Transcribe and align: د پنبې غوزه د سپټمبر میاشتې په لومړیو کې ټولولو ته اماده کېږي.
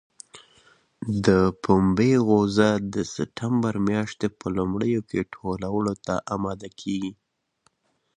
د 1.25 1.27
پنبې 1.63 2.11
غوزه 2.27 2.69
د 2.93 2.95
سپټمبر 3.13 3.73
میاشتې 3.89 4.27
په 4.39 4.47
لومړیو 4.57 5.01
کې 5.09 5.29
ټولولو 5.33 5.93
ته 6.05 6.15
اماده 6.35 6.69
کېږي. 6.81 7.11